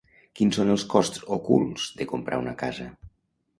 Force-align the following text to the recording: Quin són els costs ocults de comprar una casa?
Quin 0.37 0.53
són 0.55 0.71
els 0.75 0.85
costs 0.93 1.21
ocults 1.37 1.87
de 2.01 2.09
comprar 2.15 2.43
una 2.47 2.57
casa? 2.65 2.91